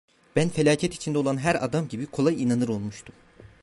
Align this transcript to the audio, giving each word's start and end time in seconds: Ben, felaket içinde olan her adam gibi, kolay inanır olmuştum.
Ben, 0.35 0.49
felaket 0.49 0.93
içinde 0.95 1.17
olan 1.17 1.37
her 1.37 1.65
adam 1.65 1.87
gibi, 1.87 2.05
kolay 2.05 2.43
inanır 2.43 2.67
olmuştum. 2.67 3.15